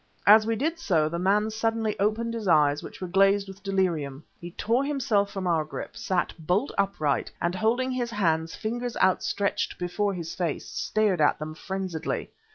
As 0.25 0.47
we 0.47 0.55
did 0.55 0.79
so, 0.79 1.07
the 1.07 1.19
man 1.19 1.51
suddenly 1.51 1.95
opened 1.99 2.33
his 2.33 2.47
eyes, 2.47 2.81
which 2.81 3.01
were 3.01 3.07
glazed 3.07 3.47
with 3.47 3.61
delirium. 3.61 4.23
He 4.39 4.49
tore 4.49 4.83
himself 4.83 5.29
from 5.29 5.45
our 5.45 5.63
grip, 5.63 5.95
sat 5.95 6.33
bolt 6.39 6.71
upright, 6.75 7.31
and 7.39 7.53
holding 7.53 7.91
his 7.91 8.09
hands, 8.09 8.55
fingers 8.55 8.97
outstretched, 8.97 9.77
before 9.77 10.15
his 10.15 10.33
face, 10.33 10.65
stared 10.67 11.21
at 11.21 11.37
them 11.37 11.53
frenziedly. 11.53 12.31